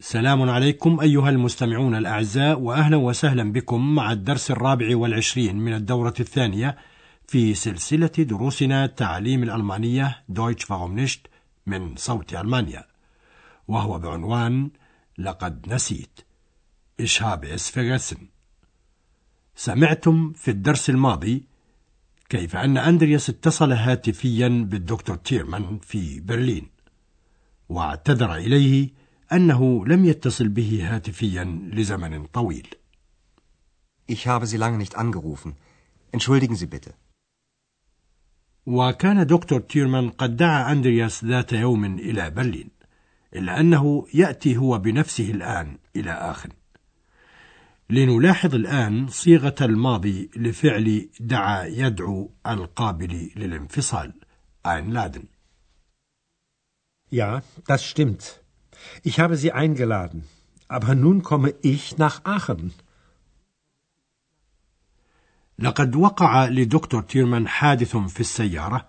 [0.00, 6.76] سلام عليكم أيها المستمعون الأعزاء وأهلا وسهلا بكم مع الدرس الرابع والعشرين من الدورة الثانية
[7.26, 10.24] في سلسلة دروسنا تعليم الألمانية
[10.70, 11.28] warum nicht
[11.66, 12.84] من صوت ألمانيا.
[13.68, 14.70] وهو بعنوان
[15.18, 16.20] لقد نسيت.
[17.02, 18.18] es vergessen
[19.56, 21.44] سمعتم في الدرس الماضي
[22.28, 26.68] كيف أن أندرياس اتصل هاتفيا بالدكتور تيرمان في برلين.
[27.68, 32.66] واعتذر إليه أنه لم يتصل به هاتفيا لزمن طويل
[34.10, 35.56] Ich habe Sie lange nicht angerufen.
[36.12, 36.94] Entschuldigen Sie bitte.
[38.66, 42.70] وكان دكتور تيرمان قد دعا أندرياس ذات يوم إلى برلين
[43.34, 46.52] إلا أنه يأتي هو بنفسه الآن إلى آخر
[47.90, 54.12] لنلاحظ الآن صيغة الماضي لفعل دعا يدعو القابل للانفصال
[54.64, 55.28] einladen
[57.10, 58.40] Ja, das stimmt.
[59.02, 60.24] Ich habe Sie eingeladen.
[60.68, 62.72] Aber nun komme ich nach Aachen.
[65.58, 68.88] لقد وقع لدكتور تيرمان حادث في السيارة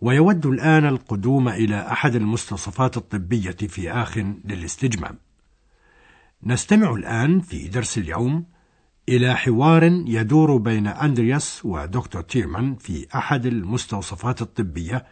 [0.00, 5.18] ويود الآن القدوم إلى أحد المستوصفات الطبية في آخ للاستجمام
[6.42, 8.44] نستمع الآن في درس اليوم
[9.08, 15.06] إلى حوار يدور بين أندرياس ودكتور تيرمان في أحد المستوصفات الطبية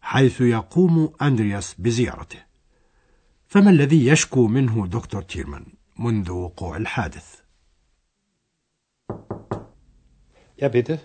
[0.00, 2.45] حيث يقوم أندرياس بزيارته
[3.47, 5.65] فما الذي يشكو منه دكتور تيرمان
[5.99, 7.41] منذ وقوع الحادث؟
[10.61, 10.99] Ja, bitte.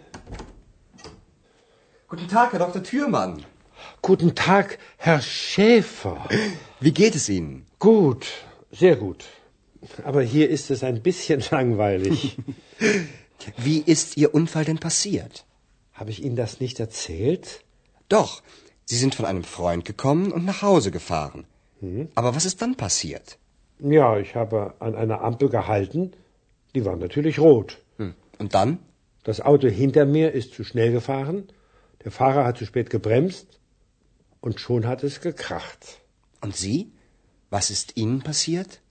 [2.08, 2.82] Guten Tag, Herr Dr.
[2.82, 3.44] Thürmann.
[4.02, 6.28] Guten Tag, Herr Schäfer.
[6.80, 7.66] Wie geht es Ihnen?
[7.78, 8.26] Gut,
[8.70, 9.24] sehr gut.
[10.04, 12.36] Aber hier ist es ein bisschen langweilig.
[13.56, 15.34] Wie ist Ihr Unfall denn passiert?
[15.94, 17.64] Habe ich Ihnen das nicht erzählt?
[18.08, 18.42] Doch,
[18.84, 21.46] Sie sind von einem Freund gekommen und nach Hause gefahren.
[22.15, 23.37] Aber was ist dann passiert?
[23.79, 26.11] Ja, ich habe an einer Ampel gehalten.
[26.75, 27.79] Die war natürlich rot.
[27.97, 28.13] Hm.
[28.37, 28.79] Und dann?
[29.23, 31.47] Das Auto hinter mir ist zu schnell gefahren.
[32.03, 33.59] Der Fahrer hat zu spät gebremst.
[34.39, 35.99] Und schon hat es gekracht.
[36.41, 36.91] Und Sie?
[37.49, 38.81] Was ist Ihnen passiert?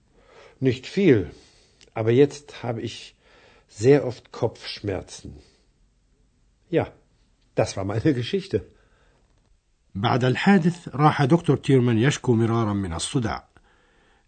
[0.59, 1.31] Nicht viel.
[1.93, 3.15] Aber jetzt habe ich
[3.67, 5.37] sehr oft Kopfschmerzen.
[6.69, 6.91] Ja,
[7.55, 8.65] das war meine Geschichte.
[9.95, 13.47] بعد الحادث راح دكتور تيرمان يشكو مرارا من الصداع.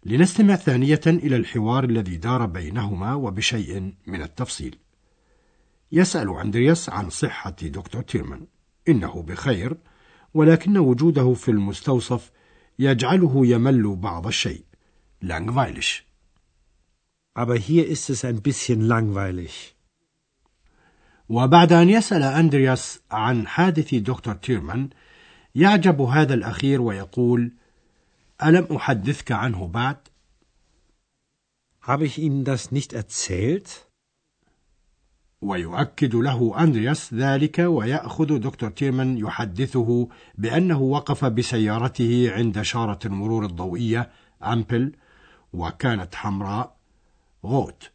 [0.04, 4.78] لنستمع ثانية إلى الحوار الذي دار بينهما وبشيء من التفصيل.
[5.92, 8.46] يسأل أندرياس عن صحة دكتور تيرمان.
[8.88, 9.76] إنه بخير
[10.34, 12.30] ولكن وجوده في المستوصف
[12.78, 14.64] يجعله يمل بعض الشيء.
[15.24, 16.04] langweilig.
[17.34, 19.74] Aber hier ist es ein bisschen langweilig.
[21.28, 24.88] وبعد أن يسأل أندرياس عن حادث دكتور تيرمان
[25.54, 27.52] يعجب هذا الأخير ويقول
[28.44, 29.96] ألم أحدثك عنه بعد؟
[31.86, 33.86] Habe ich Ihnen das nicht erzählt?
[35.42, 44.10] ويؤكد له أندرياس ذلك ويأخذ دكتور تيرمان يحدثه بأنه وقف بسيارته عند شارة المرور الضوئية
[44.44, 44.92] أمبل
[45.52, 46.76] وكانت حمراء
[47.44, 47.90] غوت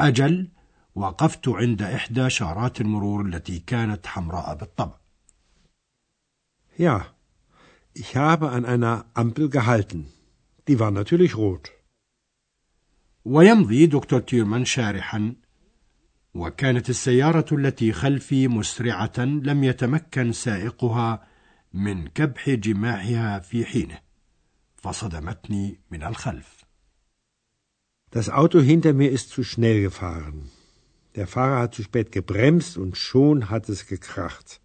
[0.00, 0.48] أجل
[0.94, 4.99] وقفت عند إحدى شارات المرور التي كانت حمراء بالطبع
[6.79, 7.07] Ja,
[7.93, 10.11] ich habe an einer Ampel gehalten.
[10.67, 11.71] Die war natürlich rot.
[13.25, 15.35] ويمضي دكتور تيرمان شارحا
[16.33, 21.27] وكانت السيارة التي خلفي مسرعة لم يتمكن سائقها
[21.73, 23.99] من كبح جماحها في حينه
[24.75, 26.65] فصدمتني من الخلف
[28.11, 30.51] Das Auto hinter mir ist zu schnell gefahren.
[31.15, 34.61] Der Fahrer hat zu spät gebremst und schon hat es gekracht.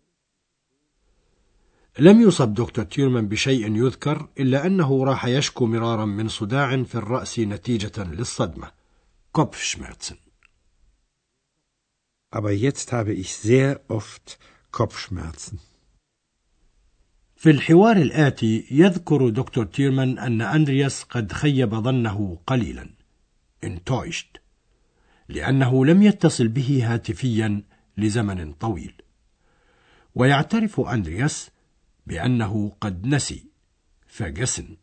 [2.00, 7.40] لم يصب دكتور تيرمان بشيء يذكر إلا أنه راح يشكو مرارا من صداع في الرأس
[7.40, 8.72] نتيجة للصدمة.
[9.38, 10.18] Kopfschmerzen
[12.32, 14.38] Aber jetzt habe ich sehr oft
[14.72, 15.60] Kopfschmerzen.
[17.36, 22.90] في الحوار الآتي يذكر دكتور تيرمان أن أندرياس قد خيب ظنه قليلا.
[23.66, 24.40] enttäuscht
[25.30, 27.64] لأنه لم يتصل به هاتفيا
[27.98, 28.94] لزمن طويل.
[30.16, 31.55] ويعترف أندرياس
[32.08, 33.46] بأنه قد نسي
[34.08, 34.78] فجسن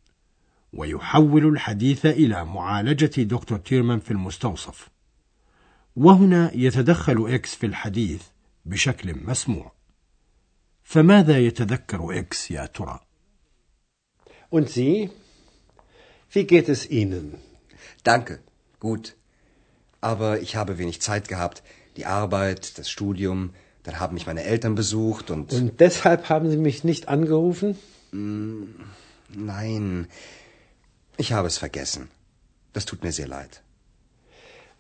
[0.73, 4.89] ويحول الحديث إلى معالجة دكتور تيرمان في المستوصف
[5.97, 8.23] وهنا يتدخل إكس في الحديث
[8.65, 9.73] بشكل مسموع
[10.83, 13.01] فماذا يتذكر إكس يا ترى؟
[14.51, 15.11] Und Sie?
[16.31, 17.39] Wie geht es Ihnen?
[18.05, 18.41] Danke,
[18.81, 19.17] gut.
[20.03, 21.63] Aber ich habe wenig Zeit gehabt.
[21.97, 25.53] Die Arbeit, das Studium, dann haben mich meine Eltern besucht und.
[25.53, 27.79] Und deshalb haben Sie mich nicht angerufen?
[29.29, 30.07] Nein,
[31.17, 32.09] ich habe es vergessen.
[32.73, 33.63] Das tut mir sehr leid.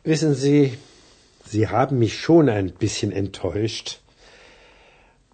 [0.04, 0.78] Wissen Sie,
[1.44, 4.00] Sie haben mich schon ein bisschen enttäuscht.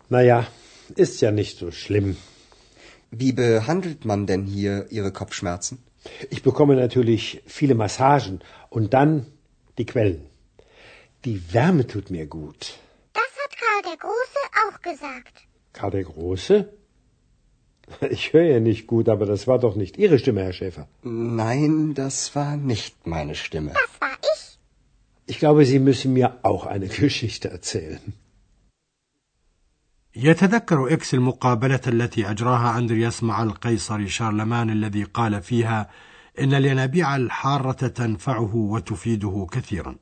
[0.09, 0.47] Naja,
[0.95, 2.17] ist ja nicht so schlimm.
[3.11, 5.79] Wie behandelt man denn hier Ihre Kopfschmerzen?
[6.31, 9.27] Ich bekomme natürlich viele Massagen und dann
[9.77, 10.27] die Quellen.
[11.25, 12.79] Die Wärme tut mir gut
[13.88, 15.36] Das hat Karl der Große auch gesagt.
[15.74, 16.74] Karl der Große?
[18.10, 20.88] Ich höre ja nicht gut, aber das war doch nicht Ihre Stimme, Herr Schäfer.
[21.04, 23.72] Nein, das war nicht meine Stimme.
[23.74, 24.42] Das war ich.
[25.26, 28.14] Ich glaube, Sie müssen mir auch eine Geschichte erzählen.
[30.16, 35.90] يتذكر إكس المقابلة التي أجراها أندرياس مع القيصر شارلمان الذي قال فيها
[36.40, 39.96] إن الينابيع الحارة تنفعه وتفيده كثيرا.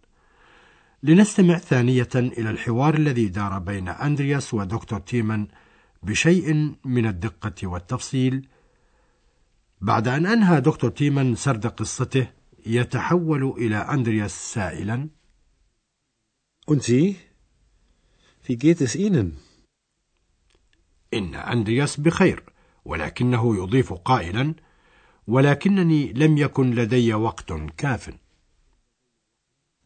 [1.03, 5.49] لنستمع ثانية إلى الحوار الذي دار بين أندرياس ودكتور تيمان
[6.03, 8.49] بشيء من الدقة والتفصيل.
[9.81, 12.29] بعد أن أنهى دكتور تيمان سرد قصته
[12.67, 15.09] يتحول إلى أندرياس سائلا:
[16.67, 17.17] Und Sie?
[18.47, 19.33] Wie geht es Ihnen?
[21.15, 22.43] إن أندرياس بخير
[22.85, 24.55] ولكنه يضيف قائلا
[25.27, 28.11] ولكنني لم يكن لدي وقت كاف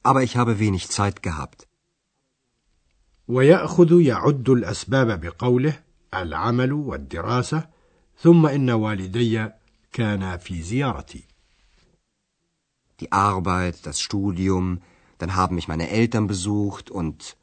[0.03, 1.67] Aber ich habe wenig Zeit gehabt.
[3.29, 5.83] ويأخذ يعد الأسباب بقوله
[6.15, 7.69] العمل والدراسة
[8.19, 9.49] ثم إن والدي
[9.93, 11.25] كانا في زيارتي
[13.01, 14.83] Die Arbeit, das Studium,
[15.19, 17.37] dann haben mich meine Eltern besucht und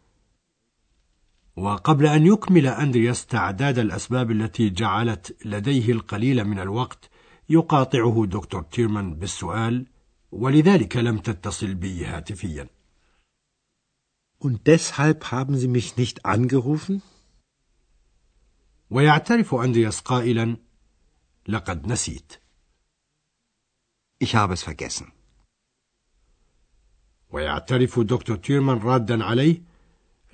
[1.56, 7.10] وقبل أن يكمل أندرياس تعداد الأسباب التي جعلت لديه القليل من الوقت
[7.50, 9.86] يقاطعه دكتور تيرمان بالسؤال
[10.33, 12.69] ولذلك لم تتصل بي هاتفيا
[14.41, 17.01] Und deshalb haben Sie mich nicht angerufen?
[18.91, 20.57] ويعترف أندرياس قائلا
[21.49, 22.33] لقد نسيت
[24.25, 25.13] ich habe es vergessen.
[27.31, 29.63] ويعترف دكتور تيرمان رادا عليه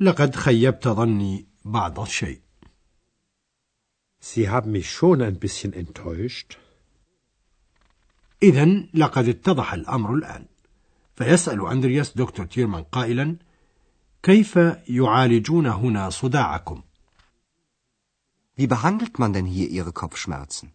[0.01, 2.41] لقد خيبت ظني بعض الشيء
[4.21, 6.59] Sie haben mich schon ein bisschen enttäuscht.
[8.44, 10.46] إذا لقد اتضح الأمر الآن
[11.16, 13.36] فيسأل أندرياس دكتور تيرمان قائلا
[14.24, 16.82] كيف يعالجون هنا صداعكم؟
[18.56, 20.70] Wie behandelt man denn hier Ihre Kopfschmerzen?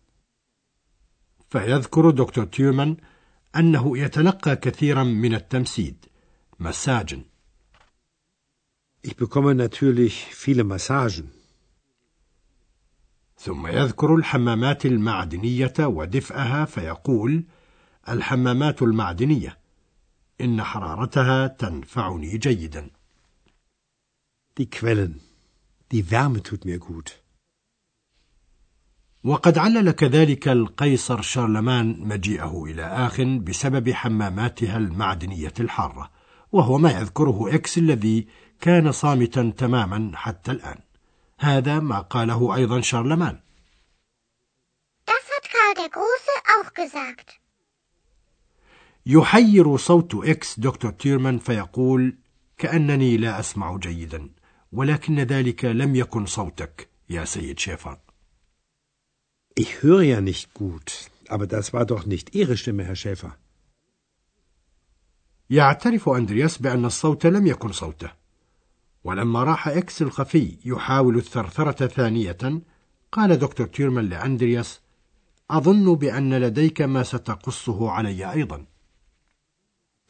[1.50, 2.96] فيذكر دكتور تيرمان
[3.56, 6.06] أنه يتلقى كثيرا من التمسيد
[6.60, 7.22] مساجا
[9.02, 11.28] Ich bekomme natürlich viele Massagen.
[13.38, 17.44] ثم يذكر الحمامات المعدنية ودفئها فيقول
[18.12, 19.58] الحمامات المعدنية
[20.40, 22.90] إن حرارتها تنفعني جيدا
[24.60, 25.20] Die Quellen.
[25.92, 27.22] Die Wärme tut mir gut.
[29.24, 36.10] وقد علل كذلك القيصر شارلمان مجيئه إلى آخ بسبب حماماتها المعدنية الحارة
[36.52, 38.28] وهو ما يذكره إكس الذي
[38.60, 40.78] كان صامتا تماما حتى الآن
[41.38, 43.40] هذا ما قاله أيضا شارلمان
[45.06, 47.40] Das hat Karl der Große auch gesagt.
[49.10, 52.18] يحير صوت إكس دكتور تيرمان فيقول
[52.58, 54.30] كأنني لا أسمع جيدا
[54.72, 57.98] ولكن ذلك لم يكن صوتك يا سيد شيفر
[59.60, 61.10] Ich höre ja nicht gut.
[61.28, 63.38] Aber das war doch nicht Ihre Stimme, Herr Schäfer.
[65.50, 68.10] يعترف أندرياس بأن الصوت لم يكن صوته
[69.04, 72.62] ولما راح إكس الخفي يحاول الثرثرة ثانية
[73.12, 74.80] قال دكتور تيرمان لأندرياس
[75.50, 78.66] أظن بأن لديك ما ستقصه علي أيضا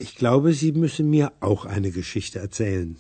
[0.01, 2.97] Ich glaube, Sie müssen mir auch eine Geschichte erzählen.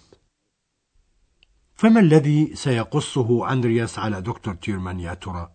[1.74, 5.50] فما الذي سيقصه أندرياس على دكتور تيرمان يا ترى؟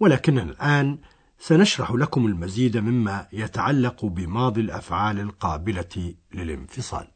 [0.00, 0.98] ولكننا الآن
[1.38, 7.08] سنشرح لكم المزيد مما يتعلق بماضي الأفعال القابلة للانفصال.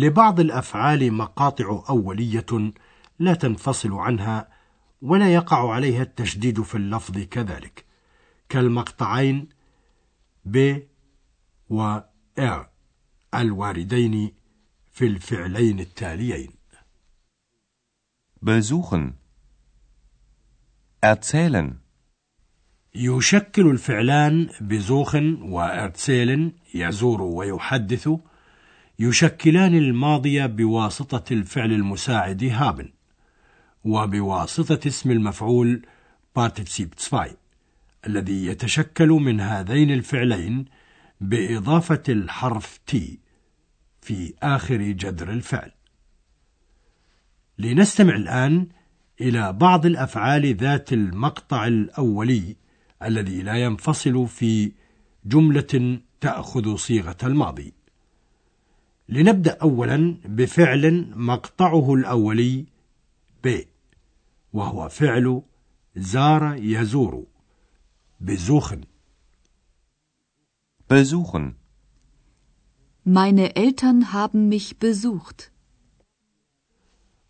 [0.00, 2.72] لبعض الأفعال مقاطع أولية
[3.18, 4.48] لا تنفصل عنها
[5.02, 7.84] ولا يقع عليها التشديد في اللفظ كذلك.
[8.48, 9.48] كالمقطعين
[10.44, 10.78] ب
[11.70, 11.98] و
[12.38, 12.66] ر
[13.34, 14.32] الواردين
[14.92, 16.50] في الفعلين التاليين.
[18.42, 19.14] besuchen
[21.02, 21.86] erzählen
[22.94, 28.08] يشكل الفعلان بزوخ و erzähl يزور ويحدث
[28.98, 32.90] يشكلان الماضي بواسطة الفعل المساعد haben
[33.84, 35.86] وبواسطة اسم المفعول
[36.36, 37.30] Partizip 2
[38.06, 40.64] الذي يتشكل من هذين الفعلين
[41.20, 43.18] بإضافة الحرف t
[44.00, 45.72] في آخر جذر الفعل.
[47.58, 48.66] لنستمع الآن
[49.20, 52.56] إلى بعض الأفعال ذات المقطع الأولي
[53.02, 54.72] الذي لا ينفصل في
[55.24, 57.75] جملة تأخذ صيغة الماضي.
[59.08, 62.66] لنبدأ أولا بفعل مقطعه الأولي
[63.44, 63.60] ب
[64.52, 65.42] وهو فعل
[65.96, 67.26] زار يزور
[68.20, 68.86] besuchen
[70.88, 71.56] besuchen
[73.04, 75.52] Meine Eltern haben mich besucht.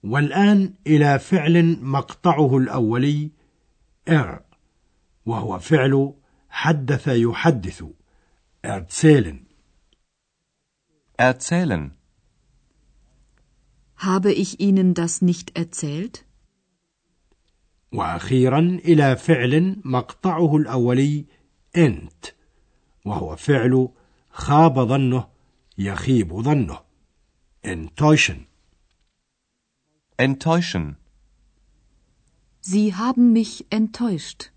[0.02, 3.30] والآن إلى فعل مقطعه الأولي
[4.10, 4.40] er
[5.26, 6.14] وهو فعل
[6.50, 7.84] حدث يحدث
[8.66, 9.45] erzählen
[11.17, 11.91] erzählen
[13.97, 16.25] Habe ich Ihnen das nicht erzählt?
[17.91, 21.25] وأخيرا إلى فعل مقطعه الأولي
[21.77, 22.25] أنت
[23.05, 23.89] وهو فعل
[24.29, 25.27] خاب ظنه
[25.77, 26.81] يخيب ظنه
[27.63, 28.47] enttäuschen
[30.17, 30.97] enttäuschen
[32.61, 34.51] Sie haben mich enttäuscht.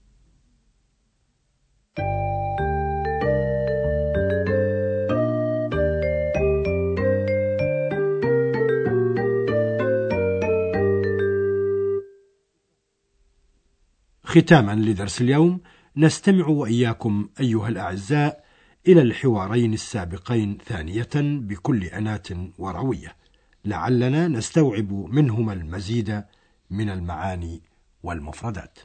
[14.29, 15.59] ختاما لدرس اليوم
[15.97, 18.43] نستمع وإياكم أيها الأعزاء
[18.87, 23.15] إلى الحوارين السابقين ثانية بكل أنات وروية
[23.65, 26.23] لعلنا نستوعب منهما المزيد
[26.69, 27.61] من المعاني
[28.03, 28.79] والمفردات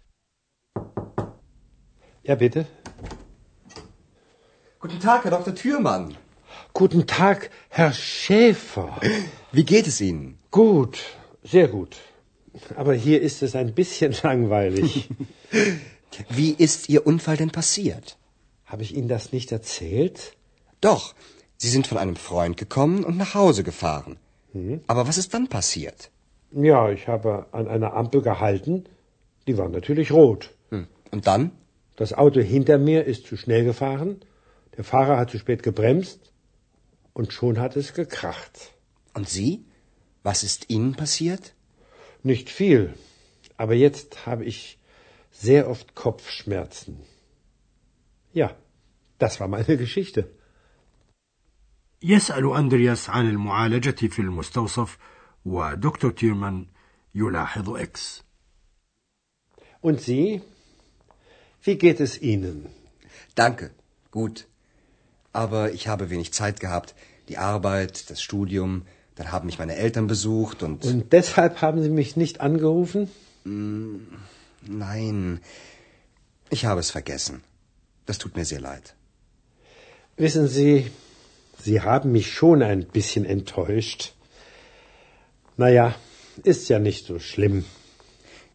[2.29, 2.67] Ja, bitte.
[4.81, 5.55] Guten Tag, Herr Dr.
[5.55, 6.15] Thürmann.
[6.73, 8.99] Guten Tag, Herr Schäfer.
[9.53, 10.39] Wie geht es Ihnen?
[10.51, 10.95] Gut,
[11.43, 11.97] sehr gut.
[12.77, 15.09] Aber hier ist es ein bisschen langweilig.
[16.29, 18.17] Wie ist Ihr Unfall denn passiert?
[18.65, 20.37] Habe ich Ihnen das nicht erzählt?
[20.81, 21.15] Doch,
[21.57, 24.19] Sie sind von einem Freund gekommen und nach Hause gefahren.
[24.87, 26.11] Aber was ist dann passiert?
[26.53, 28.85] Ja, ich habe an einer Ampel gehalten.
[29.49, 30.55] Die war natürlich rot.
[30.71, 30.87] Hm.
[31.11, 31.51] Und dann?
[31.97, 34.21] Das Auto hinter mir ist zu schnell gefahren.
[34.77, 36.33] Der Fahrer hat zu spät gebremst.
[37.13, 38.73] Und schon hat es gekracht.
[39.15, 39.65] Und Sie?
[40.23, 41.55] Was ist Ihnen passiert?
[42.24, 42.94] Nicht viel.
[43.58, 44.80] Aber jetzt habe ich
[45.32, 47.00] sehr oft Kopfschmerzen.
[48.34, 48.56] Ja,
[49.18, 50.30] das war meine Geschichte.
[52.04, 54.98] يسأل أندرياس عن المعالجة في المستوصف
[55.46, 56.66] ودكتور تيرمان
[57.16, 58.24] يلاحظ إكس
[59.82, 60.42] Und Sie?
[61.62, 62.66] Wie geht es Ihnen?
[63.36, 63.72] Danke,
[64.12, 64.48] gut.
[65.32, 66.96] Aber ich habe wenig Zeit gehabt.
[67.30, 68.86] Die Arbeit, das Studium,
[69.17, 70.85] dann haben mich meine Eltern besucht und...
[70.85, 73.11] Und deshalb haben Sie mich nicht angerufen?
[74.67, 75.41] Nein,
[76.51, 77.43] ich habe es vergessen.
[78.07, 78.95] Das tut mir sehr leid.
[80.17, 80.91] Wissen Sie,
[81.59, 84.15] Sie haben mich schon ein bisschen enttäuscht.
[85.57, 85.95] Naja,
[86.43, 87.65] ist ja nicht so schlimm.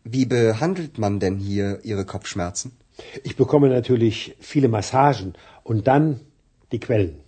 [0.04, 2.78] Wie behandelt man denn hier Ihre Kopfschmerzen?
[3.24, 6.20] Ich bekomme natürlich viele Massagen und dann
[6.72, 7.20] die Quellen.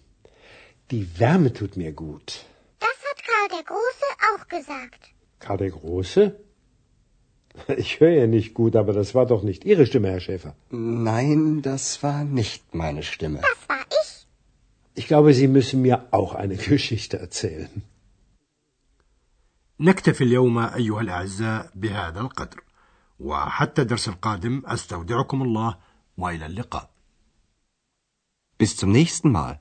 [0.91, 2.45] Die Wärme tut mir gut.
[2.79, 3.63] Das hat Karl der
[4.40, 5.00] Große auch gesagt.
[5.38, 6.40] Karl der Große?
[7.76, 10.54] Ich höre ja nicht gut, aber das war doch nicht Ihre Stimme, Herr Schäfer.
[10.70, 13.40] Nein, das war nicht meine Stimme.
[13.40, 14.26] Das war ich.
[14.94, 17.70] Ich glaube, Sie müssen mir auch eine Geschichte erzählen.
[19.80, 22.60] نكتفي اليوم أيها الأعزاء بهذا القدر
[23.20, 25.78] وحتى الدرس القادم أستودعكم الله
[26.18, 26.90] وإلى اللقاء
[28.58, 29.60] Bis zum nächsten Mal.